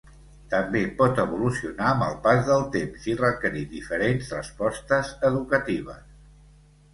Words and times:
També 0.51 0.79
pot 1.01 1.19
evolucionar 1.23 1.85
amb 1.89 2.05
el 2.05 2.15
pas 2.23 2.41
del 2.47 2.65
temps 2.77 3.05
i 3.11 3.15
requerir 3.21 3.63
diferents 3.75 4.33
respostes 4.37 5.13
educatives. 5.31 6.03